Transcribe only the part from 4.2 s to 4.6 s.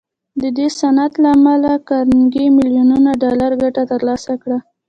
کړه.